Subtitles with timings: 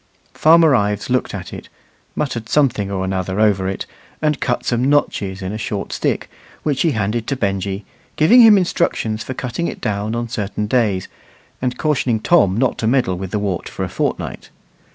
[0.33, 1.69] Farmer Ives looked at it,
[2.15, 3.85] muttered something or another over it,
[4.19, 6.27] and cut some notches in a short stick,
[6.63, 7.85] which he handed to Benjy,
[8.15, 11.07] giving him instructions for cutting it down on certain days,
[11.61, 14.49] and cautioning Tom not to meddle with the wart for a fortnight.